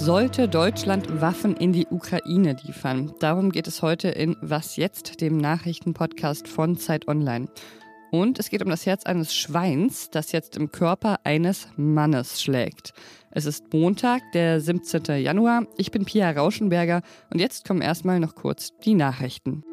Sollte 0.00 0.48
Deutschland 0.48 1.20
Waffen 1.20 1.56
in 1.56 1.72
die 1.72 1.88
Ukraine 1.90 2.56
liefern? 2.62 3.12
Darum 3.18 3.50
geht 3.50 3.66
es 3.66 3.82
heute 3.82 4.08
in 4.08 4.36
Was 4.40 4.76
jetzt, 4.76 5.20
dem 5.20 5.38
Nachrichtenpodcast 5.38 6.46
von 6.46 6.76
Zeit 6.76 7.08
Online. 7.08 7.48
Und 8.12 8.38
es 8.38 8.48
geht 8.48 8.62
um 8.62 8.70
das 8.70 8.86
Herz 8.86 9.04
eines 9.04 9.34
Schweins, 9.34 10.08
das 10.08 10.30
jetzt 10.30 10.56
im 10.56 10.70
Körper 10.70 11.18
eines 11.24 11.66
Mannes 11.76 12.40
schlägt. 12.40 12.94
Es 13.32 13.44
ist 13.44 13.72
Montag, 13.72 14.22
der 14.32 14.60
17. 14.60 15.20
Januar. 15.20 15.66
Ich 15.76 15.90
bin 15.90 16.04
Pia 16.04 16.30
Rauschenberger 16.30 17.02
und 17.30 17.40
jetzt 17.40 17.66
kommen 17.66 17.82
erstmal 17.82 18.20
noch 18.20 18.36
kurz 18.36 18.78
die 18.84 18.94
Nachrichten. 18.94 19.64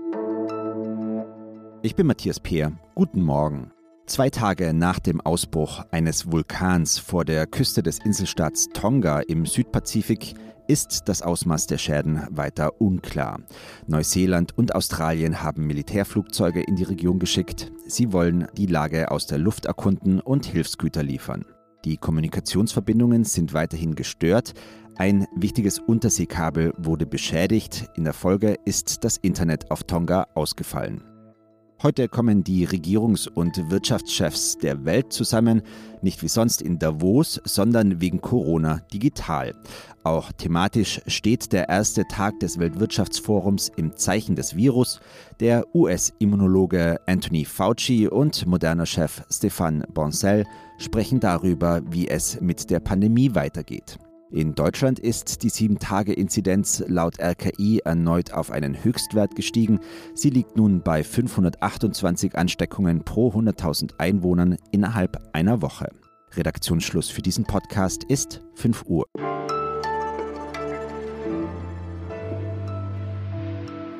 Ich 1.84 1.96
bin 1.96 2.07
Matthias 2.07 2.39
Peer. 2.39 2.73
Guten 2.96 3.21
Morgen. 3.21 3.75
Zwei 4.08 4.30
Tage 4.30 4.72
nach 4.74 5.00
dem 5.00 5.20
Ausbruch 5.20 5.84
eines 5.90 6.32
Vulkans 6.32 7.00
vor 7.00 7.26
der 7.26 7.48
Küste 7.48 7.82
des 7.82 7.98
Inselstaats 7.98 8.70
Tonga 8.72 9.22
im 9.22 9.48
Südpazifik 9.48 10.36
ist 10.68 11.04
das 11.09 11.23
Ausmaß 11.23 11.66
der 11.66 11.80
Schäden 11.80 12.22
weiter 12.30 12.80
unklar. 12.80 13.40
Neuseeland 13.88 14.55
und 14.55 14.76
Australien 14.76 15.41
haben 15.41 15.66
Militärflugzeuge 15.66 16.62
in 16.62 16.76
die 16.76 16.84
Region 16.84 17.18
geschickt. 17.18 17.72
Sie 17.88 18.14
wollen 18.14 18.48
die 18.55 18.68
Lage 18.68 19.09
aus 19.09 19.26
der 19.26 19.40
Luft 19.40 19.66
erkunden 19.66 20.20
und 20.20 20.45
Hilfsgüter 20.45 21.02
liefern. 21.02 21.44
Die 21.84 21.98
Kommunikationsverbindungen 21.98 23.23
sind 23.23 23.53
weiterhin 23.53 23.95
gestört. 23.95 24.53
Ein 24.98 25.26
wichtiges 25.36 25.80
Unterseekabel 25.80 26.73
wurde 26.78 27.08
beschädigt. 27.08 27.90
In 27.95 28.03
der 28.03 28.14
Folge 28.14 28.56
ist 28.66 29.03
das 29.03 29.17
Internet 29.17 29.72
auf 29.72 29.84
Tonga 29.84 30.28
ausgefallen. 30.36 31.15
Heute 31.85 32.09
kommen 32.09 32.44
die 32.44 32.67
Regierungs- 32.67 33.30
und 33.30 33.70
Wirtschaftschefs 33.70 34.57
der 34.57 34.85
Welt 34.85 35.13
zusammen, 35.13 35.62
nicht 36.02 36.23
wie 36.23 36.27
sonst 36.27 36.63
in 36.63 36.80
Davos, 36.80 37.39
sondern 37.45 38.02
wegen 38.02 38.21
Corona 38.21 38.81
digital. 38.91 39.53
Auch 40.03 40.31
thematisch 40.31 41.00
steht 41.05 41.53
der 41.53 41.69
erste 41.69 42.08
Tag 42.08 42.39
des 42.39 42.58
Weltwirtschaftsforums 42.58 43.69
im 43.75 43.95
Zeichen 43.95 44.36
des 44.36 44.55
Virus. 44.55 45.00
Der 45.39 45.64
US-Immunologe 45.75 47.00
Anthony 47.05 47.45
Fauci 47.45 48.08
und 48.08 48.47
moderner 48.47 48.88
Chef 48.88 49.22
Stefan 49.30 49.83
Boncel 49.94 50.45
sprechen 50.80 51.20
darüber, 51.20 51.83
wie 51.88 52.08
es 52.08 52.42
mit 52.42 52.72
der 52.72 52.80
Pandemie 52.80 53.36
weitergeht. 53.36 53.99
In 54.36 54.53
Deutschland 54.53 55.00
ist 55.00 55.44
die 55.44 55.50
7-Tage-Inzidenz 55.50 56.83
laut 56.88 57.22
RKI 57.22 57.80
erneut 57.86 58.33
auf 58.33 58.52
einen 58.52 58.83
Höchstwert 58.83 59.33
gestiegen. 59.33 59.80
Sie 60.14 60.30
liegt 60.30 60.58
nun 60.58 60.81
bei 60.81 61.05
528 61.05 62.36
Ansteckungen 62.36 63.05
pro 63.05 63.30
100.000 63.30 63.97
Einwohnern 63.97 64.58
innerhalb 64.73 65.17
einer 65.31 65.61
Woche. 65.61 65.88
Redaktionsschluss 66.33 67.09
für 67.09 67.22
diesen 67.22 67.45
Podcast 67.45 68.03
ist 68.03 68.42
5 68.55 68.83
Uhr. 68.88 69.05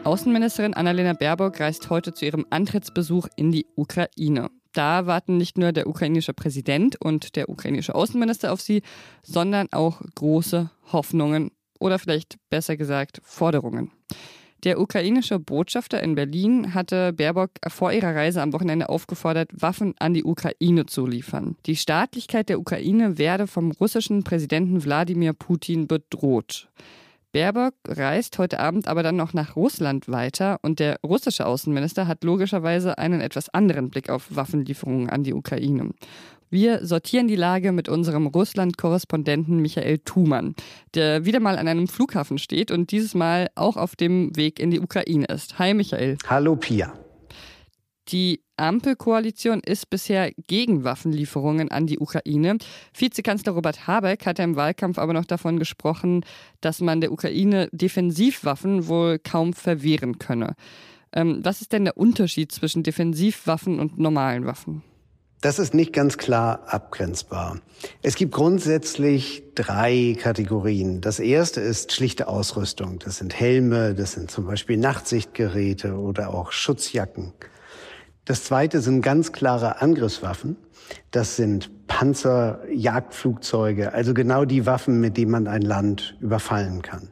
Außenministerin 0.04 0.74
Annalena 0.74 1.14
Baerbock 1.14 1.62
reist 1.62 1.90
heute 1.90 2.14
zu 2.14 2.26
ihrem 2.26 2.46
Antrittsbesuch 2.50 3.30
in 3.38 3.54
die 3.54 3.68
Ukraine. 3.78 4.50
Da 4.76 5.08
warten 5.08 5.38
nicht 5.38 5.58
nur 5.58 5.72
der 5.72 5.88
ukrainische 5.88 6.34
Präsident 6.34 7.02
und 7.02 7.38
der 7.38 7.50
ukrainische 7.50 7.96
Außenminister 7.96 8.52
auf 8.52 8.62
sie, 8.62 8.82
sondern 9.24 9.72
auch 9.72 10.02
große 10.16 10.70
Hoffnungen 10.92 11.52
oder 11.80 11.98
vielleicht 11.98 12.38
besser 12.50 12.76
gesagt 12.76 13.22
Forderungen. 13.24 13.92
Der 14.66 14.80
ukrainische 14.80 15.40
Botschafter 15.40 16.02
in 16.04 16.16
Berlin 16.16 16.74
hatte 16.74 17.14
Baerbock 17.14 17.52
vor 17.68 17.94
ihrer 17.94 18.16
Reise 18.16 18.42
am 18.42 18.52
Wochenende 18.52 18.90
aufgefordert, 18.90 19.50
Waffen 19.54 19.94
an 20.00 20.14
die 20.14 20.24
Ukraine 20.24 20.88
zu 20.88 21.06
liefern. 21.06 21.56
Die 21.68 21.76
Staatlichkeit 21.76 22.50
der 22.50 22.60
Ukraine 22.60 23.18
werde 23.18 23.48
vom 23.48 23.72
russischen 23.72 24.24
Präsidenten 24.24 24.84
Wladimir 24.84 25.34
Putin 25.34 25.88
bedroht. 25.88 26.68
Baerbock 27.36 27.74
reist 27.86 28.38
heute 28.38 28.62
Abend 28.62 28.88
aber 28.88 29.04
dann 29.04 29.18
noch 29.18 29.34
nach 29.34 29.58
Russland 29.58 30.08
weiter 30.08 30.58
und 30.62 30.80
der 30.80 31.02
russische 31.04 31.46
Außenminister 31.46 32.08
hat 32.08 32.24
logischerweise 32.24 32.98
einen 32.98 33.20
etwas 33.20 33.50
anderen 33.50 33.90
Blick 33.90 34.10
auf 34.10 34.34
Waffenlieferungen 34.34 35.10
an 35.10 35.26
die 35.26 35.34
Ukraine. 35.34 35.90
Wir 36.50 36.86
sortieren 36.86 37.28
die 37.28 37.36
Lage 37.36 37.74
mit 37.74 37.90
unserem 37.90 38.28
Russland-Korrespondenten 38.28 39.62
Michael 39.62 39.98
Thumann, 39.98 40.56
der 40.94 41.26
wieder 41.26 41.42
mal 41.42 41.58
an 41.58 41.68
einem 41.68 41.90
Flughafen 41.90 42.38
steht 42.38 42.72
und 42.72 42.92
dieses 42.92 43.16
Mal 43.16 43.50
auch 43.56 43.76
auf 43.76 43.98
dem 43.98 44.34
Weg 44.38 44.58
in 44.58 44.72
die 44.72 44.80
Ukraine 44.80 45.26
ist. 45.26 45.60
Hi 45.60 45.74
Michael. 45.74 46.18
Hallo 46.30 46.56
Pia. 46.56 46.94
Die 48.10 48.42
Ampelkoalition 48.58 49.62
ist 49.62 49.90
bisher 49.90 50.32
gegen 50.48 50.84
Waffenlieferungen 50.84 51.72
an 51.72 51.88
die 51.88 51.98
Ukraine. 51.98 52.58
Vizekanzler 52.94 53.54
Robert 53.54 53.88
Habeck 53.88 54.26
hat 54.26 54.40
im 54.40 54.56
Wahlkampf 54.56 55.00
aber 55.00 55.14
noch 55.14 55.26
davon 55.26 55.58
gesprochen, 55.58 56.24
dass 56.62 56.82
man 56.82 57.02
der 57.02 57.12
Ukraine 57.12 57.68
Defensivwaffen 57.72 58.88
wohl 58.88 59.18
kaum 59.20 59.54
verwehren 59.54 60.20
könne. 60.20 60.56
Ähm, 61.14 61.40
was 61.44 61.62
ist 61.62 61.74
denn 61.74 61.86
der 61.86 61.98
Unterschied 61.98 62.52
zwischen 62.52 62.84
Defensivwaffen 62.84 63.80
und 63.80 63.98
normalen 63.98 64.46
Waffen? 64.46 64.84
Das 65.42 65.60
ist 65.60 65.74
nicht 65.74 65.94
ganz 65.94 66.18
klar 66.18 66.64
abgrenzbar. 66.68 67.60
Es 68.02 68.16
gibt 68.16 68.32
grundsätzlich 68.34 69.44
drei 69.54 70.18
Kategorien. 70.20 71.02
Das 71.02 71.20
erste 71.20 71.62
ist 71.62 71.92
schlichte 71.92 72.28
Ausrüstung. 72.28 73.00
Das 73.00 73.18
sind 73.18 73.40
Helme, 73.40 73.94
das 73.94 74.14
sind 74.14 74.32
zum 74.32 74.46
Beispiel 74.46 74.78
Nachtsichtgeräte 74.78 75.98
oder 75.98 76.34
auch 76.34 76.52
Schutzjacken. 76.52 77.34
Das 78.26 78.44
zweite 78.44 78.82
sind 78.82 79.02
ganz 79.02 79.32
klare 79.32 79.82
Angriffswaffen. 79.82 80.58
Das 81.12 81.36
sind 81.36 81.88
Panzer, 81.88 82.60
Jagdflugzeuge, 82.72 83.94
also 83.94 84.14
genau 84.14 84.46
die 84.46 84.66
Waffen, 84.66 85.00
mit 85.00 85.18
denen 85.18 85.32
man 85.32 85.48
ein 85.48 85.62
Land 85.62 86.18
überfallen 86.20 86.82
kann. 86.82 87.10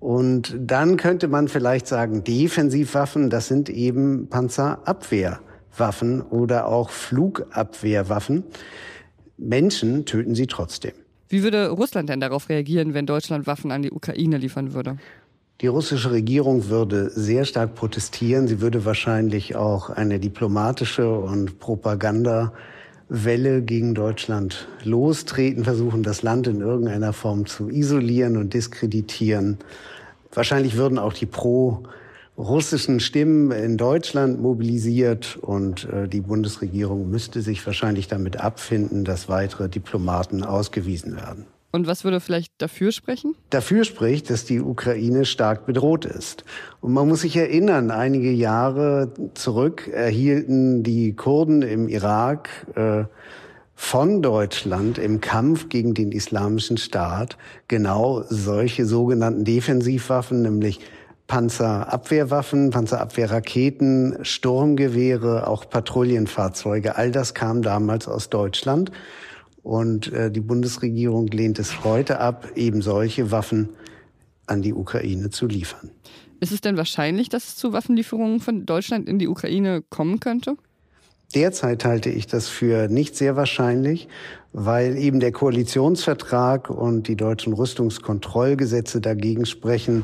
Und 0.00 0.54
dann 0.58 0.96
könnte 0.96 1.28
man 1.28 1.48
vielleicht 1.48 1.86
sagen, 1.86 2.22
Defensivwaffen, 2.22 3.30
das 3.30 3.48
sind 3.48 3.68
eben 3.68 4.28
Panzerabwehrwaffen 4.28 6.22
oder 6.22 6.66
auch 6.66 6.90
Flugabwehrwaffen. 6.90 8.44
Menschen 9.36 10.04
töten 10.04 10.34
sie 10.34 10.46
trotzdem. 10.46 10.92
Wie 11.28 11.42
würde 11.42 11.68
Russland 11.68 12.08
denn 12.08 12.20
darauf 12.20 12.48
reagieren, 12.48 12.94
wenn 12.94 13.06
Deutschland 13.06 13.46
Waffen 13.46 13.70
an 13.70 13.82
die 13.82 13.90
Ukraine 13.90 14.38
liefern 14.38 14.72
würde? 14.72 14.98
Die 15.60 15.66
russische 15.66 16.12
Regierung 16.12 16.68
würde 16.68 17.10
sehr 17.10 17.44
stark 17.44 17.74
protestieren. 17.74 18.46
Sie 18.46 18.60
würde 18.60 18.84
wahrscheinlich 18.84 19.56
auch 19.56 19.90
eine 19.90 20.20
diplomatische 20.20 21.10
und 21.10 21.58
Propagandawelle 21.58 23.62
gegen 23.62 23.96
Deutschland 23.96 24.68
lostreten, 24.84 25.64
versuchen, 25.64 26.04
das 26.04 26.22
Land 26.22 26.46
in 26.46 26.60
irgendeiner 26.60 27.12
Form 27.12 27.46
zu 27.46 27.70
isolieren 27.70 28.36
und 28.36 28.54
diskreditieren. 28.54 29.58
Wahrscheinlich 30.32 30.76
würden 30.76 30.96
auch 30.96 31.12
die 31.12 31.26
pro-russischen 31.26 33.00
Stimmen 33.00 33.50
in 33.50 33.76
Deutschland 33.76 34.40
mobilisiert 34.40 35.40
und 35.42 35.88
äh, 35.92 36.06
die 36.06 36.20
Bundesregierung 36.20 37.10
müsste 37.10 37.42
sich 37.42 37.66
wahrscheinlich 37.66 38.06
damit 38.06 38.36
abfinden, 38.36 39.04
dass 39.04 39.28
weitere 39.28 39.68
Diplomaten 39.68 40.44
ausgewiesen 40.44 41.16
werden. 41.16 41.46
Und 41.70 41.86
was 41.86 42.04
würde 42.04 42.20
vielleicht 42.20 42.52
dafür 42.58 42.92
sprechen? 42.92 43.34
Dafür 43.50 43.84
spricht, 43.84 44.30
dass 44.30 44.46
die 44.46 44.60
Ukraine 44.60 45.26
stark 45.26 45.66
bedroht 45.66 46.06
ist. 46.06 46.44
Und 46.80 46.94
man 46.94 47.06
muss 47.06 47.20
sich 47.20 47.36
erinnern, 47.36 47.90
einige 47.90 48.30
Jahre 48.30 49.12
zurück 49.34 49.86
erhielten 49.86 50.82
die 50.82 51.14
Kurden 51.14 51.60
im 51.60 51.88
Irak 51.88 52.48
äh, 52.74 53.04
von 53.74 54.22
Deutschland 54.22 54.98
im 54.98 55.20
Kampf 55.20 55.68
gegen 55.68 55.94
den 55.94 56.10
islamischen 56.10 56.78
Staat 56.78 57.36
genau 57.68 58.24
solche 58.28 58.86
sogenannten 58.86 59.44
Defensivwaffen, 59.44 60.42
nämlich 60.42 60.80
Panzerabwehrwaffen, 61.28 62.70
Panzerabwehrraketen, 62.70 64.18
Sturmgewehre, 64.22 65.46
auch 65.46 65.68
Patrouillenfahrzeuge. 65.68 66.96
All 66.96 67.12
das 67.12 67.34
kam 67.34 67.60
damals 67.60 68.08
aus 68.08 68.30
Deutschland. 68.30 68.90
Und 69.68 70.10
äh, 70.14 70.30
die 70.30 70.40
Bundesregierung 70.40 71.26
lehnt 71.26 71.58
es 71.58 71.84
heute 71.84 72.20
ab, 72.20 72.52
eben 72.56 72.80
solche 72.80 73.30
Waffen 73.30 73.68
an 74.46 74.62
die 74.62 74.72
Ukraine 74.72 75.28
zu 75.28 75.46
liefern. 75.46 75.90
Ist 76.40 76.52
es 76.52 76.62
denn 76.62 76.78
wahrscheinlich, 76.78 77.28
dass 77.28 77.48
es 77.48 77.56
zu 77.56 77.74
Waffenlieferungen 77.74 78.40
von 78.40 78.64
Deutschland 78.64 79.06
in 79.06 79.18
die 79.18 79.28
Ukraine 79.28 79.82
kommen 79.90 80.20
könnte? 80.20 80.56
Derzeit 81.34 81.84
halte 81.84 82.08
ich 82.08 82.26
das 82.26 82.48
für 82.48 82.88
nicht 82.88 83.14
sehr 83.14 83.36
wahrscheinlich, 83.36 84.08
weil 84.54 84.96
eben 84.96 85.20
der 85.20 85.32
Koalitionsvertrag 85.32 86.70
und 86.70 87.06
die 87.06 87.16
deutschen 87.16 87.52
Rüstungskontrollgesetze 87.52 89.02
dagegen 89.02 89.44
sprechen, 89.44 90.02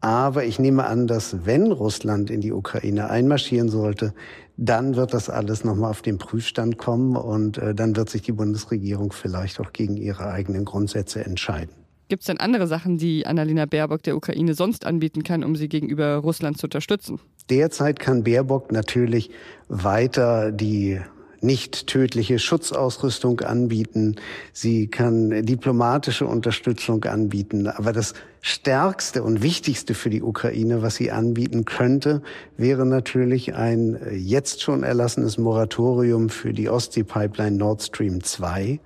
aber 0.00 0.44
ich 0.44 0.58
nehme 0.58 0.86
an, 0.86 1.06
dass 1.06 1.44
wenn 1.44 1.72
Russland 1.72 2.30
in 2.30 2.40
die 2.40 2.52
Ukraine 2.52 3.10
einmarschieren 3.10 3.68
sollte, 3.68 4.14
dann 4.56 4.96
wird 4.96 5.14
das 5.14 5.30
alles 5.30 5.64
nochmal 5.64 5.90
auf 5.90 6.02
den 6.02 6.18
Prüfstand 6.18 6.78
kommen 6.78 7.16
und 7.16 7.58
äh, 7.58 7.74
dann 7.74 7.96
wird 7.96 8.10
sich 8.10 8.22
die 8.22 8.32
Bundesregierung 8.32 9.12
vielleicht 9.12 9.60
auch 9.60 9.72
gegen 9.72 9.96
ihre 9.96 10.30
eigenen 10.30 10.64
Grundsätze 10.64 11.24
entscheiden. 11.24 11.74
Gibt 12.08 12.22
es 12.22 12.26
denn 12.26 12.40
andere 12.40 12.66
Sachen, 12.66 12.96
die 12.96 13.26
Annalena 13.26 13.66
Baerbock 13.66 14.02
der 14.02 14.16
Ukraine 14.16 14.54
sonst 14.54 14.86
anbieten 14.86 15.24
kann, 15.24 15.44
um 15.44 15.56
sie 15.56 15.68
gegenüber 15.68 16.16
Russland 16.16 16.56
zu 16.56 16.66
unterstützen? 16.66 17.20
Derzeit 17.50 18.00
kann 18.00 18.24
Baerbock 18.24 18.72
natürlich 18.72 19.30
weiter 19.68 20.50
die 20.50 21.00
nicht 21.42 21.86
tödliche 21.86 22.38
Schutzausrüstung 22.38 23.40
anbieten. 23.40 24.16
Sie 24.52 24.88
kann 24.88 25.44
diplomatische 25.44 26.26
Unterstützung 26.26 27.04
anbieten. 27.04 27.66
Aber 27.66 27.92
das 27.92 28.14
Stärkste 28.40 29.22
und 29.22 29.42
Wichtigste 29.42 29.94
für 29.94 30.10
die 30.10 30.22
Ukraine, 30.22 30.82
was 30.82 30.96
sie 30.96 31.10
anbieten 31.10 31.64
könnte, 31.64 32.22
wäre 32.56 32.86
natürlich 32.86 33.54
ein 33.54 33.98
jetzt 34.12 34.62
schon 34.62 34.82
erlassenes 34.82 35.38
Moratorium 35.38 36.28
für 36.28 36.52
die 36.52 36.68
Ostsee-Pipeline 36.68 37.56
Nord 37.56 37.82
Stream 37.82 38.22
2. 38.22 38.80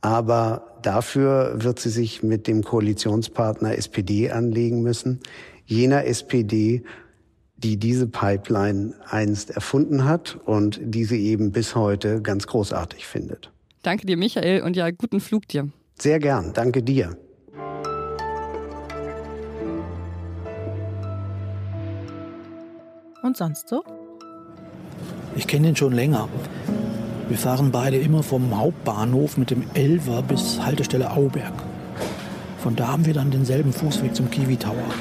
Aber 0.00 0.78
dafür 0.82 1.54
wird 1.56 1.80
sie 1.80 1.90
sich 1.90 2.22
mit 2.22 2.46
dem 2.46 2.62
Koalitionspartner 2.62 3.76
SPD 3.76 4.30
anlegen 4.30 4.82
müssen. 4.82 5.20
Jener 5.66 6.06
SPD, 6.06 6.82
die 7.58 7.76
diese 7.76 8.06
Pipeline 8.06 8.94
einst 9.08 9.50
erfunden 9.50 10.04
hat 10.04 10.38
und 10.44 10.80
die 10.82 11.04
sie 11.04 11.24
eben 11.26 11.52
bis 11.52 11.74
heute 11.74 12.22
ganz 12.22 12.46
großartig 12.46 13.06
findet. 13.06 13.50
Danke 13.82 14.06
dir, 14.06 14.16
Michael, 14.16 14.62
und 14.62 14.76
ja, 14.76 14.90
guten 14.90 15.20
Flug 15.20 15.46
dir. 15.48 15.68
Sehr 15.98 16.18
gern, 16.18 16.52
danke 16.52 16.82
dir. 16.82 17.16
Und 23.22 23.36
sonst 23.36 23.68
so? 23.68 23.82
Ich 25.36 25.46
kenne 25.46 25.68
ihn 25.68 25.76
schon 25.76 25.92
länger. 25.92 26.28
Wir 27.28 27.36
fahren 27.36 27.70
beide 27.70 27.96
immer 27.98 28.22
vom 28.22 28.56
Hauptbahnhof 28.56 29.36
mit 29.36 29.50
dem 29.50 29.64
Elver 29.74 30.22
bis 30.22 30.60
Haltestelle 30.64 31.10
Auberg. 31.10 31.52
Von 32.58 32.74
da 32.74 32.88
haben 32.88 33.06
wir 33.06 33.14
dann 33.14 33.30
denselben 33.30 33.72
Fußweg 33.72 34.14
zum 34.14 34.30
Kiwi 34.30 34.56
Tower. 34.56 34.94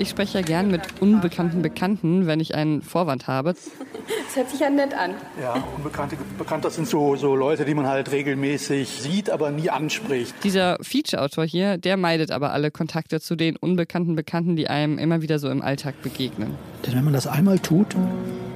Ich 0.00 0.08
spreche 0.08 0.38
ja 0.38 0.42
gern 0.42 0.70
mit 0.70 0.80
unbekannten 1.02 1.60
Bekannten, 1.60 2.26
wenn 2.26 2.40
ich 2.40 2.54
einen 2.54 2.80
Vorwand 2.80 3.26
habe. 3.26 3.52
Das 3.52 4.34
hört 4.34 4.48
sich 4.48 4.58
ja 4.58 4.70
nett 4.70 4.94
an. 4.94 5.10
Ja, 5.38 5.62
Unbekannte, 5.76 6.16
Bekannte 6.38 6.70
sind 6.70 6.88
so, 6.88 7.16
so 7.16 7.36
Leute, 7.36 7.66
die 7.66 7.74
man 7.74 7.86
halt 7.86 8.10
regelmäßig 8.10 8.88
sieht, 8.88 9.28
aber 9.28 9.50
nie 9.50 9.68
anspricht. 9.68 10.32
Dieser 10.42 10.78
Feature-Autor 10.80 11.44
hier, 11.44 11.76
der 11.76 11.98
meidet 11.98 12.30
aber 12.30 12.54
alle 12.54 12.70
Kontakte 12.70 13.20
zu 13.20 13.36
den 13.36 13.56
unbekannten 13.56 14.16
Bekannten, 14.16 14.56
die 14.56 14.68
einem 14.68 14.96
immer 14.96 15.20
wieder 15.20 15.38
so 15.38 15.50
im 15.50 15.60
Alltag 15.60 16.00
begegnen. 16.02 16.54
Denn 16.86 16.94
wenn 16.94 17.04
man 17.04 17.12
das 17.12 17.26
einmal 17.26 17.58
tut, 17.58 17.94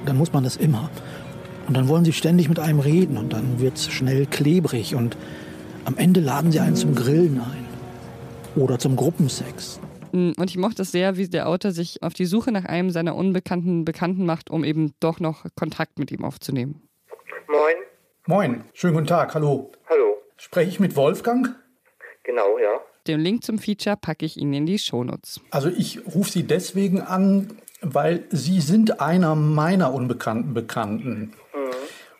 dann 0.07 0.17
muss 0.17 0.33
man 0.33 0.43
das 0.43 0.57
immer. 0.57 0.89
Und 1.67 1.77
dann 1.77 1.87
wollen 1.87 2.05
sie 2.05 2.13
ständig 2.13 2.49
mit 2.49 2.57
einem 2.57 2.79
reden 2.79 3.17
und 3.17 3.33
dann 3.33 3.59
wird 3.59 3.75
es 3.75 3.91
schnell 3.91 4.25
klebrig 4.25 4.95
und 4.95 5.15
am 5.85 5.95
Ende 5.97 6.21
laden 6.21 6.51
sie 6.51 6.59
einen 6.59 6.75
zum 6.75 6.95
Grillen 6.95 7.39
ein. 7.39 7.65
Oder 8.55 8.79
zum 8.79 8.95
Gruppensex. 8.95 9.79
Mm, 10.15 10.31
und 10.37 10.49
ich 10.49 10.57
mochte 10.57 10.83
es 10.83 10.91
sehr, 10.91 11.17
wie 11.17 11.27
der 11.27 11.47
Autor 11.47 11.71
sich 11.71 12.01
auf 12.01 12.13
die 12.13 12.25
Suche 12.25 12.51
nach 12.51 12.63
einem 12.65 12.89
seiner 12.89 13.15
unbekannten 13.15 13.83
Bekannten 13.83 14.25
macht, 14.25 14.49
um 14.49 14.63
eben 14.63 14.93
doch 15.01 15.19
noch 15.19 15.45
Kontakt 15.55 15.99
mit 15.99 16.11
ihm 16.11 16.23
aufzunehmen. 16.23 16.81
Moin. 17.47 17.75
Moin, 18.25 18.63
schönen 18.73 18.93
guten 18.93 19.07
Tag, 19.07 19.35
hallo. 19.35 19.71
Hallo. 19.89 20.17
Spreche 20.37 20.69
ich 20.69 20.79
mit 20.79 20.95
Wolfgang? 20.95 21.55
Genau, 22.23 22.57
ja. 22.57 22.79
Den 23.07 23.19
Link 23.19 23.43
zum 23.43 23.59
Feature 23.59 23.97
packe 23.97 24.25
ich 24.25 24.37
Ihnen 24.37 24.53
in 24.53 24.65
die 24.65 24.79
Shownotes. 24.79 25.41
Also 25.51 25.69
ich 25.69 25.99
rufe 26.15 26.31
Sie 26.31 26.43
deswegen 26.43 27.01
an, 27.01 27.59
weil 27.81 28.23
Sie 28.29 28.61
sind 28.61 28.99
einer 29.01 29.35
meiner 29.35 29.93
unbekannten 29.93 30.53
Bekannten. 30.53 31.33
Mhm. 31.53 31.71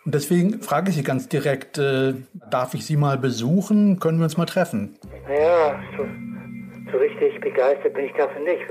Und 0.05 0.13
deswegen 0.13 0.61
frage 0.61 0.91
ich 0.91 0.97
Sie 0.97 1.03
ganz 1.03 1.27
direkt, 1.27 1.79
äh, 1.79 2.13
darf 2.51 2.75
ich 2.75 2.85
Sie 2.85 2.97
mal 2.97 3.17
besuchen? 3.17 3.99
Können 3.99 4.19
wir 4.19 4.25
uns 4.25 4.37
mal 4.37 4.45
treffen? 4.45 4.99
Ja, 5.27 5.79
so 5.97 6.05
richtig 7.21 7.41
begeistert 7.41 7.93
bin 7.93 8.05
ich 8.05 8.13
dafür 8.13 8.41
nicht. 8.41 8.63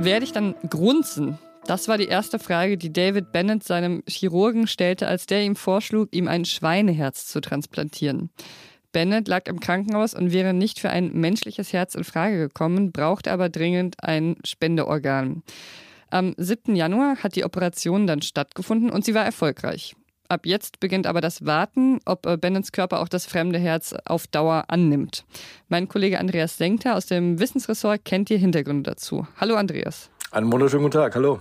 Werde 0.00 0.24
ich 0.24 0.32
dann 0.32 0.54
grunzen? 0.68 1.38
Das 1.66 1.88
war 1.88 1.98
die 1.98 2.06
erste 2.06 2.38
Frage, 2.38 2.78
die 2.78 2.92
David 2.92 3.32
Bennett 3.32 3.62
seinem 3.62 4.02
Chirurgen 4.08 4.66
stellte, 4.66 5.06
als 5.06 5.26
der 5.26 5.42
ihm 5.42 5.56
vorschlug, 5.56 6.08
ihm 6.12 6.28
ein 6.28 6.44
Schweineherz 6.44 7.26
zu 7.26 7.40
transplantieren. 7.40 8.30
Bennett 8.92 9.28
lag 9.28 9.46
im 9.48 9.60
Krankenhaus 9.60 10.14
und 10.14 10.32
wäre 10.32 10.54
nicht 10.54 10.80
für 10.80 10.88
ein 10.88 11.12
menschliches 11.12 11.74
Herz 11.74 11.94
in 11.94 12.04
Frage 12.04 12.38
gekommen, 12.38 12.90
brauchte 12.90 13.30
aber 13.30 13.50
dringend 13.50 13.96
ein 14.02 14.36
Spendeorgan. 14.44 15.42
Am 16.10 16.34
7. 16.38 16.74
Januar 16.74 17.16
hat 17.22 17.36
die 17.36 17.44
Operation 17.44 18.06
dann 18.06 18.22
stattgefunden 18.22 18.88
und 18.90 19.04
sie 19.04 19.14
war 19.14 19.26
erfolgreich. 19.26 19.94
Ab 20.30 20.44
jetzt 20.44 20.78
beginnt 20.78 21.06
aber 21.06 21.22
das 21.22 21.46
Warten, 21.46 22.00
ob 22.04 22.26
äh, 22.26 22.36
Bennets 22.36 22.70
Körper 22.70 23.00
auch 23.00 23.08
das 23.08 23.24
fremde 23.24 23.58
Herz 23.58 23.94
auf 24.04 24.26
Dauer 24.26 24.64
annimmt. 24.68 25.24
Mein 25.68 25.88
Kollege 25.88 26.18
Andreas 26.20 26.58
Senkter 26.58 26.96
aus 26.96 27.06
dem 27.06 27.40
Wissensressort 27.40 28.04
kennt 28.04 28.28
die 28.28 28.36
Hintergründe 28.36 28.90
dazu. 28.90 29.26
Hallo 29.40 29.54
Andreas. 29.54 30.10
Einen 30.30 30.52
wunderschönen 30.52 30.82
guten 30.82 30.98
Tag, 30.98 31.14
hallo. 31.14 31.40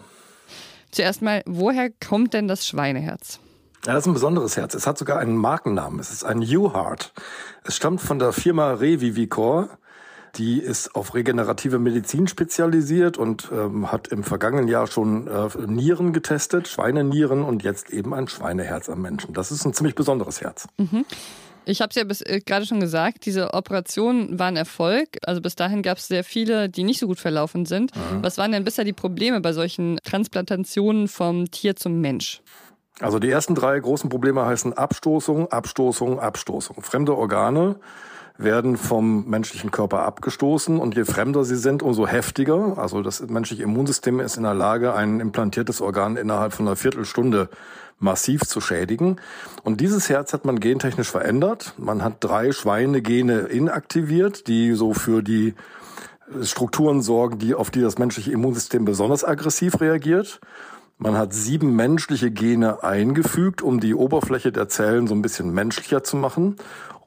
Zuerst 0.92 1.22
mal, 1.22 1.44
woher 1.46 1.90
kommt 1.90 2.34
denn 2.34 2.48
das 2.48 2.66
Schweineherz? 2.66 3.42
Ja, 3.86 3.92
das 3.92 4.04
ist 4.04 4.08
ein 4.08 4.14
besonderes 4.14 4.56
Herz. 4.56 4.74
Es 4.74 4.88
hat 4.88 4.98
sogar 4.98 5.20
einen 5.20 5.36
Markennamen. 5.36 6.00
Es 6.00 6.10
ist 6.10 6.24
ein 6.24 6.40
U-Heart. 6.40 7.12
Es 7.66 7.76
stammt 7.76 8.00
von 8.00 8.20
der 8.20 8.32
Firma 8.32 8.72
Revivicor. 8.72 9.68
Die 10.38 10.60
ist 10.60 10.96
auf 10.96 11.16
regenerative 11.16 11.80
Medizin 11.80 12.28
spezialisiert 12.28 13.18
und 13.18 13.50
ähm, 13.52 13.92
hat 13.92 14.10
im 14.10 14.24
vergangenen 14.24 14.68
Jahr 14.68 14.88
schon 14.88 15.28
äh, 15.28 15.50
Nieren 15.66 16.14
getestet, 16.14 16.68
Schweinenieren 16.68 17.44
und 17.44 17.64
jetzt 17.64 17.90
eben 17.90 18.14
ein 18.14 18.28
Schweineherz 18.28 18.90
am 18.90 19.02
Menschen. 19.02 19.34
Das 19.34 19.52
ist 19.52 19.66
ein 19.66 19.74
ziemlich 19.74 19.96
besonderes 19.96 20.42
Herz. 20.42 20.68
Mhm. 20.78 21.06
Ich 21.66 21.82
habe 21.82 21.90
es 21.90 21.96
ja 21.96 22.04
bis 22.06 22.22
äh, 22.22 22.40
gerade 22.46 22.66
schon 22.66 22.80
gesagt, 22.80 23.26
diese 23.26 23.54
Operation 23.54 24.40
war 24.40 24.48
ein 24.48 24.56
Erfolg. 24.56 25.18
Also 25.24 25.42
bis 25.42 25.56
dahin 25.56 25.82
gab 25.82 25.98
es 25.98 26.08
sehr 26.08 26.24
viele, 26.24 26.70
die 26.70 26.84
nicht 26.84 27.00
so 27.00 27.08
gut 27.08 27.20
verlaufen 27.20 27.66
sind. 27.66 27.96
Mhm. 27.96 28.24
Was 28.24 28.38
waren 28.38 28.52
denn 28.52 28.64
bisher 28.64 28.86
die 28.86 28.94
Probleme 28.94 29.42
bei 29.42 29.54
solchen 29.54 29.98
Transplantationen 30.04 31.08
vom 31.08 31.52
Tier 31.52 31.76
zum 31.76 32.00
Mensch? 32.00 32.42
Also 33.00 33.20
die 33.20 33.30
ersten 33.30 33.54
drei 33.54 33.80
großen 33.80 34.10
Probleme 34.10 34.46
heißen 34.46 34.74
Abstoßung, 34.74 35.52
Abstoßung, 35.52 36.20
Abstoßung. 36.20 36.82
Fremde 36.82 37.16
Organe 37.16 37.76
werden 38.38 38.78
vom 38.78 39.26
menschlichen 39.28 39.72
Körper 39.72 40.04
abgestoßen 40.04 40.78
und 40.80 40.96
je 40.96 41.06
fremder 41.06 41.44
sie 41.44 41.56
sind, 41.56 41.82
umso 41.82 42.08
heftiger. 42.08 42.78
Also 42.78 43.02
das 43.02 43.22
menschliche 43.28 43.64
Immunsystem 43.64 44.20
ist 44.20 44.38
in 44.38 44.44
der 44.44 44.54
Lage, 44.54 44.94
ein 44.94 45.20
implantiertes 45.20 45.82
Organ 45.82 46.18
innerhalb 46.18 46.54
von 46.54 46.68
einer 46.68 46.76
Viertelstunde 46.76 47.50
massiv 48.00 48.42
zu 48.42 48.62
schädigen. 48.62 49.18
Und 49.64 49.82
dieses 49.82 50.10
Herz 50.10 50.34
hat 50.34 50.46
man 50.46 50.60
gentechnisch 50.60 51.10
verändert. 51.10 51.74
Man 51.78 52.04
hat 52.04 52.18
drei 52.20 52.52
Schweinegene 52.52 53.40
inaktiviert, 53.40 54.48
die 54.48 54.74
so 54.74 54.94
für 54.94 55.24
die 55.24 55.56
Strukturen 56.44 57.02
sorgen, 57.02 57.40
die, 57.40 57.56
auf 57.56 57.72
die 57.72 57.82
das 57.82 57.98
menschliche 57.98 58.32
Immunsystem 58.32 58.86
besonders 58.86 59.24
aggressiv 59.24 59.80
reagiert. 59.82 60.40
Man 61.00 61.16
hat 61.16 61.32
sieben 61.34 61.76
menschliche 61.76 62.32
Gene 62.32 62.84
eingefügt, 62.84 63.62
um 63.62 63.80
die 63.80 63.94
Oberfläche 63.94 64.52
der 64.52 64.68
Zellen 64.68 65.08
so 65.08 65.14
ein 65.14 65.22
bisschen 65.22 65.54
menschlicher 65.54 66.04
zu 66.04 66.18
machen. 66.18 66.56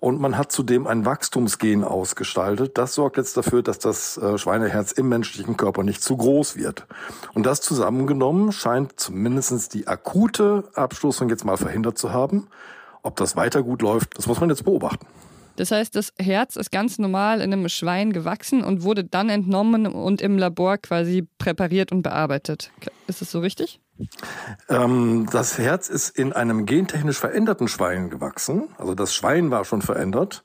Und 0.00 0.18
man 0.18 0.38
hat 0.38 0.50
zudem 0.50 0.86
ein 0.86 1.04
Wachstumsgen 1.04 1.84
ausgestaltet. 1.84 2.78
Das 2.78 2.94
sorgt 2.94 3.18
jetzt 3.18 3.36
dafür, 3.36 3.62
dass 3.62 3.78
das 3.78 4.16
äh, 4.16 4.38
Schweineherz 4.38 4.92
im 4.92 5.10
menschlichen 5.10 5.58
Körper 5.58 5.82
nicht 5.82 6.02
zu 6.02 6.16
groß 6.16 6.56
wird. 6.56 6.86
Und 7.34 7.44
das 7.44 7.60
zusammengenommen 7.60 8.50
scheint 8.50 8.98
zumindestens 8.98 9.68
die 9.68 9.86
akute 9.88 10.64
Abstoßung 10.72 11.28
jetzt 11.28 11.44
mal 11.44 11.58
verhindert 11.58 11.98
zu 11.98 12.14
haben. 12.14 12.48
Ob 13.02 13.16
das 13.16 13.36
weiter 13.36 13.62
gut 13.62 13.82
läuft, 13.82 14.16
das 14.16 14.26
muss 14.26 14.40
man 14.40 14.48
jetzt 14.48 14.64
beobachten. 14.64 15.06
Das 15.56 15.70
heißt, 15.70 15.94
das 15.94 16.14
Herz 16.18 16.56
ist 16.56 16.72
ganz 16.72 16.98
normal 16.98 17.42
in 17.42 17.52
einem 17.52 17.68
Schwein 17.68 18.14
gewachsen 18.14 18.64
und 18.64 18.82
wurde 18.82 19.04
dann 19.04 19.28
entnommen 19.28 19.86
und 19.86 20.22
im 20.22 20.38
Labor 20.38 20.78
quasi 20.78 21.28
präpariert 21.36 21.92
und 21.92 22.00
bearbeitet. 22.00 22.70
Ist 23.06 23.20
das 23.20 23.30
so 23.30 23.40
richtig? 23.40 23.80
Ähm, 24.68 25.28
das 25.30 25.58
Herz 25.58 25.88
ist 25.88 26.10
in 26.10 26.32
einem 26.32 26.66
gentechnisch 26.66 27.18
veränderten 27.18 27.68
Schwein 27.68 28.10
gewachsen. 28.10 28.68
Also 28.78 28.94
das 28.94 29.14
Schwein 29.14 29.50
war 29.50 29.64
schon 29.64 29.82
verändert 29.82 30.44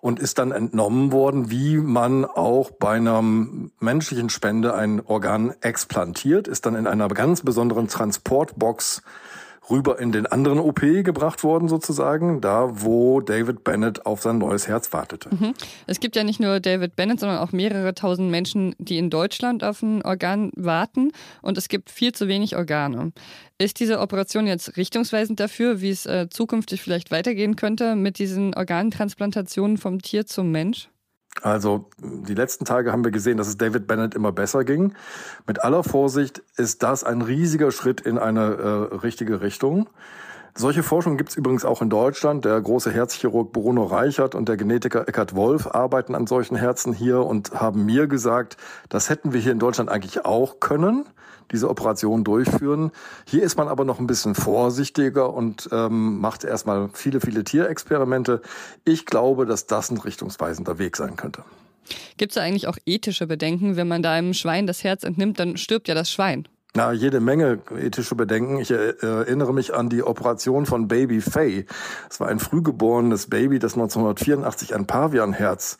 und 0.00 0.20
ist 0.20 0.38
dann 0.38 0.52
entnommen 0.52 1.12
worden, 1.12 1.50
wie 1.50 1.78
man 1.78 2.26
auch 2.26 2.70
bei 2.70 2.96
einer 2.96 3.22
menschlichen 3.22 4.28
Spende 4.28 4.74
ein 4.74 5.00
Organ 5.00 5.54
explantiert, 5.62 6.46
ist 6.46 6.66
dann 6.66 6.74
in 6.74 6.86
einer 6.86 7.08
ganz 7.08 7.40
besonderen 7.40 7.88
Transportbox 7.88 9.02
rüber 9.70 9.98
in 9.98 10.12
den 10.12 10.26
anderen 10.26 10.58
OP 10.58 10.80
gebracht 10.80 11.42
worden 11.44 11.68
sozusagen, 11.68 12.40
da 12.40 12.82
wo 12.82 13.20
David 13.20 13.64
Bennett 13.64 14.06
auf 14.06 14.22
sein 14.22 14.38
neues 14.38 14.68
Herz 14.68 14.92
wartete. 14.92 15.30
Mhm. 15.34 15.54
Es 15.86 16.00
gibt 16.00 16.16
ja 16.16 16.24
nicht 16.24 16.40
nur 16.40 16.60
David 16.60 16.96
Bennett, 16.96 17.20
sondern 17.20 17.38
auch 17.38 17.52
mehrere 17.52 17.94
tausend 17.94 18.30
Menschen, 18.30 18.74
die 18.78 18.98
in 18.98 19.10
Deutschland 19.10 19.64
auf 19.64 19.82
ein 19.82 20.02
Organ 20.02 20.50
warten 20.56 21.12
und 21.42 21.58
es 21.58 21.68
gibt 21.68 21.90
viel 21.90 22.12
zu 22.12 22.28
wenig 22.28 22.56
Organe. 22.56 23.12
Ist 23.58 23.78
diese 23.80 24.00
Operation 24.00 24.46
jetzt 24.46 24.76
richtungsweisend 24.76 25.38
dafür, 25.38 25.80
wie 25.80 25.90
es 25.90 26.06
äh, 26.06 26.28
zukünftig 26.28 26.82
vielleicht 26.82 27.10
weitergehen 27.10 27.56
könnte 27.56 27.94
mit 27.94 28.18
diesen 28.18 28.54
Organtransplantationen 28.54 29.78
vom 29.78 30.02
Tier 30.02 30.26
zum 30.26 30.50
Mensch? 30.50 30.88
Also 31.42 31.90
die 31.98 32.34
letzten 32.34 32.64
Tage 32.64 32.92
haben 32.92 33.04
wir 33.04 33.10
gesehen, 33.10 33.36
dass 33.36 33.48
es 33.48 33.56
David 33.56 33.86
Bennett 33.86 34.14
immer 34.14 34.32
besser 34.32 34.64
ging. 34.64 34.94
Mit 35.46 35.62
aller 35.62 35.82
Vorsicht 35.82 36.42
ist 36.56 36.82
das 36.82 37.04
ein 37.04 37.22
riesiger 37.22 37.70
Schritt 37.70 38.00
in 38.00 38.18
eine 38.18 38.90
äh, 38.90 38.94
richtige 38.96 39.40
Richtung. 39.40 39.88
Solche 40.56 40.84
Forschung 40.84 41.16
gibt 41.16 41.30
es 41.30 41.36
übrigens 41.36 41.64
auch 41.64 41.82
in 41.82 41.90
Deutschland. 41.90 42.44
Der 42.44 42.60
große 42.60 42.92
Herzchirurg 42.92 43.52
Bruno 43.52 43.84
Reichert 43.84 44.36
und 44.36 44.48
der 44.48 44.56
Genetiker 44.56 45.08
Eckhard 45.08 45.34
Wolf 45.34 45.66
arbeiten 45.66 46.14
an 46.14 46.28
solchen 46.28 46.54
Herzen 46.54 46.92
hier 46.92 47.20
und 47.20 47.52
haben 47.52 47.84
mir 47.84 48.06
gesagt, 48.06 48.56
das 48.88 49.10
hätten 49.10 49.32
wir 49.32 49.40
hier 49.40 49.50
in 49.50 49.58
Deutschland 49.58 49.90
eigentlich 49.90 50.24
auch 50.24 50.60
können 50.60 51.06
diese 51.52 51.68
Operation 51.68 52.24
durchführen. 52.24 52.90
Hier 53.26 53.42
ist 53.42 53.56
man 53.56 53.68
aber 53.68 53.84
noch 53.84 53.98
ein 53.98 54.06
bisschen 54.06 54.34
vorsichtiger 54.34 55.32
und 55.32 55.68
ähm, 55.72 56.18
macht 56.18 56.44
erstmal 56.44 56.88
viele, 56.92 57.20
viele 57.20 57.44
Tierexperimente. 57.44 58.42
Ich 58.84 59.06
glaube, 59.06 59.46
dass 59.46 59.66
das 59.66 59.90
ein 59.90 59.98
richtungsweisender 59.98 60.78
Weg 60.78 60.96
sein 60.96 61.16
könnte. 61.16 61.44
Gibt 62.16 62.32
es 62.32 62.38
eigentlich 62.38 62.66
auch 62.66 62.78
ethische 62.86 63.26
Bedenken? 63.26 63.76
Wenn 63.76 63.88
man 63.88 64.02
da 64.02 64.12
einem 64.12 64.32
Schwein 64.32 64.66
das 64.66 64.84
Herz 64.84 65.04
entnimmt, 65.04 65.38
dann 65.38 65.56
stirbt 65.56 65.88
ja 65.88 65.94
das 65.94 66.10
Schwein. 66.10 66.48
Na, 66.76 66.90
jede 66.90 67.20
Menge 67.20 67.60
ethische 67.78 68.16
Bedenken. 68.16 68.58
Ich 68.58 68.72
erinnere 68.72 69.54
mich 69.54 69.74
an 69.74 69.88
die 69.88 70.02
Operation 70.02 70.66
von 70.66 70.88
Baby 70.88 71.20
Faye. 71.20 71.66
Es 72.10 72.18
war 72.18 72.26
ein 72.26 72.40
frühgeborenes 72.40 73.28
Baby, 73.30 73.60
das 73.60 73.74
1984 73.74 74.74
ein 74.74 74.84
Pavianherz 74.84 75.78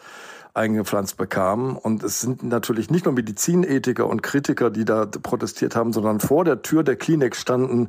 eingepflanzt 0.54 1.16
bekam. 1.16 1.76
Und 1.76 2.04
es 2.04 2.20
sind 2.20 2.44
natürlich 2.44 2.90
nicht 2.90 3.06
nur 3.06 3.14
Medizinethiker 3.14 4.06
und 4.06 4.22
Kritiker, 4.22 4.70
die 4.70 4.84
da 4.84 5.04
protestiert 5.04 5.74
haben, 5.74 5.92
sondern 5.92 6.20
vor 6.20 6.44
der 6.44 6.62
Tür 6.62 6.84
der 6.84 6.94
Klinik 6.94 7.34
standen 7.34 7.88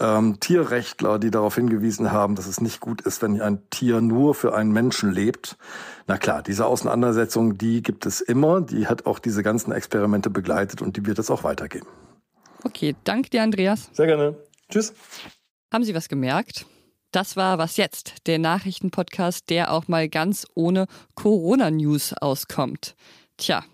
ähm, 0.00 0.40
Tierrechtler, 0.40 1.18
die 1.18 1.30
darauf 1.30 1.54
hingewiesen 1.54 2.12
haben, 2.12 2.34
dass 2.34 2.46
es 2.46 2.62
nicht 2.62 2.80
gut 2.80 3.02
ist, 3.02 3.20
wenn 3.20 3.42
ein 3.42 3.60
Tier 3.68 4.00
nur 4.00 4.34
für 4.34 4.54
einen 4.54 4.72
Menschen 4.72 5.12
lebt. 5.12 5.58
Na 6.06 6.16
klar, 6.16 6.42
diese 6.42 6.64
Auseinandersetzung, 6.64 7.58
die 7.58 7.82
gibt 7.82 8.06
es 8.06 8.22
immer. 8.22 8.62
Die 8.62 8.86
hat 8.86 9.04
auch 9.04 9.18
diese 9.18 9.42
ganzen 9.42 9.72
Experimente 9.72 10.30
begleitet 10.30 10.80
und 10.80 10.96
die 10.96 11.04
wird 11.04 11.18
es 11.18 11.30
auch 11.30 11.44
weitergeben. 11.44 11.88
Okay, 12.64 12.94
danke 13.04 13.30
dir, 13.30 13.42
Andreas. 13.42 13.90
Sehr 13.92 14.06
gerne. 14.06 14.36
Tschüss. 14.70 14.94
Haben 15.72 15.84
Sie 15.84 15.94
was 15.94 16.08
gemerkt? 16.08 16.66
Das 17.10 17.36
war 17.36 17.58
Was 17.58 17.78
jetzt, 17.78 18.26
der 18.26 18.38
Nachrichtenpodcast, 18.38 19.48
der 19.48 19.72
auch 19.72 19.88
mal 19.88 20.08
ganz 20.08 20.46
ohne 20.54 20.86
Corona-News 21.14 22.12
auskommt. 22.14 22.94
Tja, 23.38 23.64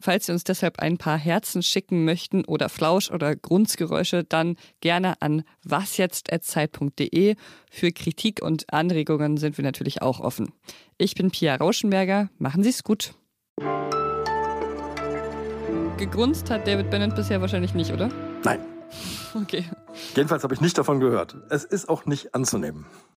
falls 0.00 0.26
Sie 0.26 0.32
uns 0.32 0.42
deshalb 0.42 0.80
ein 0.80 0.98
paar 0.98 1.16
Herzen 1.16 1.62
schicken 1.62 2.04
möchten 2.04 2.44
oder 2.44 2.68
Flausch 2.68 3.10
oder 3.10 3.36
Grundsgeräusche, 3.36 4.24
dann 4.24 4.56
gerne 4.80 5.20
an 5.22 5.44
wasjetzt.zeit.de. 5.62 7.36
Für 7.70 7.92
Kritik 7.92 8.42
und 8.42 8.72
Anregungen 8.72 9.36
sind 9.36 9.58
wir 9.58 9.64
natürlich 9.64 10.02
auch 10.02 10.18
offen. 10.18 10.52
Ich 10.98 11.14
bin 11.14 11.30
Pia 11.30 11.54
Rauschenberger. 11.54 12.30
Machen 12.38 12.64
Sie 12.64 12.70
es 12.70 12.82
gut. 12.82 13.14
Gegrunzt 15.96 16.50
hat 16.50 16.66
David 16.66 16.90
Bennett 16.90 17.14
bisher 17.14 17.40
wahrscheinlich 17.40 17.74
nicht, 17.74 17.92
oder? 17.92 18.08
Nein. 18.44 18.60
Okay. 19.34 19.64
Jedenfalls 20.14 20.44
habe 20.44 20.54
ich 20.54 20.62
nicht 20.62 20.78
davon 20.78 20.98
gehört. 20.98 21.36
Es 21.50 21.64
ist 21.64 21.90
auch 21.90 22.06
nicht 22.06 22.34
anzunehmen. 22.34 22.86